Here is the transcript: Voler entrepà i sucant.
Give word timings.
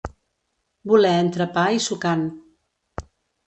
Voler 0.93 1.11
entrepà 1.25 1.67
i 1.77 1.85
sucant. 1.91 2.27